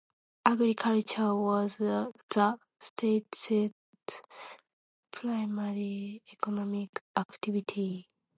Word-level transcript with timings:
Agriculture 0.47 1.35
was 1.35 1.75
the 1.77 2.07
state's 2.79 3.51
primary 5.11 6.23
economic 6.33 6.99
activity. 7.15 8.07